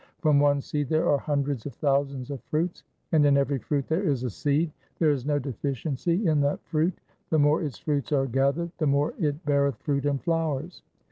From 0.17 0.39
one 0.39 0.61
seed 0.61 0.89
there 0.89 1.07
are 1.07 1.19
hundreds 1.19 1.67
of 1.67 1.75
thousands 1.75 2.31
of 2.31 2.41
fruits, 2.45 2.83
and 3.11 3.23
in 3.23 3.37
every 3.37 3.59
fruit 3.59 3.85
there 3.87 4.01
is 4.01 4.23
a 4.23 4.31
seed. 4.31 4.71
There 4.97 5.11
is 5.11 5.27
no 5.27 5.37
deficiency 5.37 6.25
in 6.25 6.41
that 6.41 6.65
fruit. 6.65 6.97
The 7.29 7.37
more 7.37 7.61
its 7.61 7.77
fruits 7.77 8.11
are 8.11 8.25
gathered, 8.25 8.71
the 8.79 8.87
more 8.87 9.13
it 9.19 9.45
beareth 9.45 9.75
fruit 9.77 10.07
and 10.07 10.19
flowers. 10.19 10.81